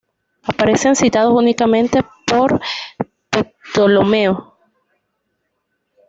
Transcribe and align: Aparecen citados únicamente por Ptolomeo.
Aparecen 0.47 0.95
citados 0.95 1.31
únicamente 1.31 2.03
por 2.25 2.59
Ptolomeo. 3.29 4.57